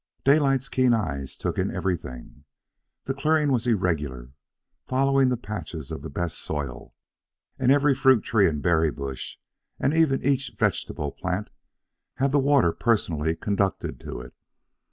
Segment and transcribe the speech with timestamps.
[0.23, 2.43] Daylight's keen eyes took in every thing.
[3.03, 4.31] The clearing was irregular,
[4.87, 6.95] following the patches of the best soil,
[7.59, 9.37] and every fruit tree and berry bush,
[9.79, 11.51] and even each vegetable plant,
[12.15, 14.33] had the water personally conducted to it.